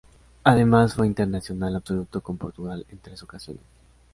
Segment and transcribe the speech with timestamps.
[0.43, 3.61] Además fue internacional absoluto con Portugal en tres ocasiones.